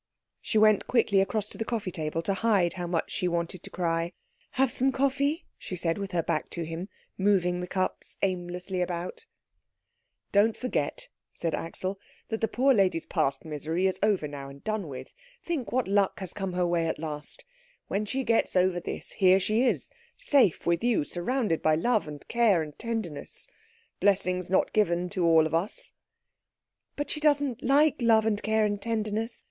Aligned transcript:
She 0.41 0.57
went 0.57 0.87
quickly 0.87 1.21
across 1.21 1.47
to 1.49 1.59
the 1.59 1.63
coffee 1.63 1.91
table 1.91 2.23
to 2.23 2.33
hide 2.33 2.73
how 2.73 2.87
much 2.87 3.11
she 3.11 3.27
wanted 3.27 3.61
to 3.61 3.69
cry. 3.69 4.13
"Have 4.53 4.71
some 4.71 4.91
coffee," 4.91 5.45
she 5.59 5.75
said 5.75 5.99
with 5.99 6.11
her 6.11 6.23
back 6.23 6.49
to 6.57 6.63
him, 6.63 6.89
moving 7.19 7.59
the 7.59 7.67
cups 7.67 8.17
aimlessly 8.23 8.81
about. 8.81 9.27
"Don't 10.31 10.57
forget," 10.57 11.07
said 11.35 11.53
Axel, 11.53 11.99
"that 12.29 12.41
the 12.41 12.47
poor 12.47 12.73
lady's 12.73 13.05
past 13.05 13.45
misery 13.45 13.85
is 13.85 13.99
over 14.01 14.27
now 14.27 14.49
and 14.49 14.63
done 14.63 14.87
with. 14.87 15.13
Think 15.43 15.71
what 15.71 15.87
luck 15.87 16.19
has 16.19 16.33
come 16.33 16.49
in 16.49 16.55
her 16.55 16.65
way 16.65 16.87
at 16.87 16.97
last. 16.97 17.45
When 17.87 18.07
she 18.07 18.23
gets 18.23 18.55
over 18.55 18.79
this, 18.79 19.11
here 19.11 19.39
she 19.39 19.61
is, 19.61 19.91
safe 20.17 20.65
with 20.65 20.83
you, 20.83 21.03
surrounded 21.03 21.61
by 21.61 21.75
love 21.75 22.07
and 22.07 22.27
care 22.27 22.63
and 22.63 22.75
tenderness 22.79 23.47
blessings 23.99 24.49
not 24.49 24.73
given 24.73 25.09
to 25.09 25.23
all 25.23 25.45
of 25.45 25.53
us." 25.53 25.91
"But 26.95 27.11
she 27.11 27.19
doesn't 27.19 27.63
like 27.63 28.01
love 28.01 28.25
and 28.25 28.41
care 28.41 28.65
and 28.65 28.81
tenderness. 28.81 29.39